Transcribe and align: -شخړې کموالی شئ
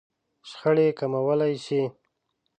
-شخړې 0.47 0.87
کموالی 0.99 1.53
شئ 1.65 1.81